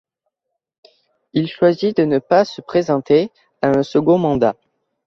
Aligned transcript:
Il 1.33 1.47
choisit 1.47 1.95
de 1.95 2.05
ne 2.05 2.17
pas 2.17 2.43
se 2.43 2.59
présenter 2.59 3.29
à 3.61 3.67
un 3.69 3.83
second 3.83 4.17
mandat. 4.17 4.55